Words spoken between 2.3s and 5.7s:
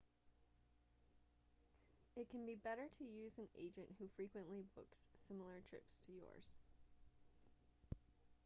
can be better to use an agent who frequently books similar